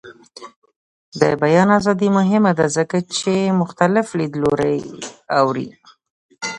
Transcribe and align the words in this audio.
د 1.19 1.21
بیان 1.41 1.69
ازادي 1.79 2.09
مهمه 2.17 2.51
ده 2.59 2.65
ځکه 2.77 2.97
چې 3.17 3.33
مختلف 3.61 4.07
لیدلوري 4.19 4.79
اوري. 5.39 5.67